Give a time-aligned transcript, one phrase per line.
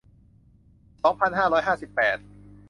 [1.03, 2.17] สองพันห้าร้อยห้าสิบแปด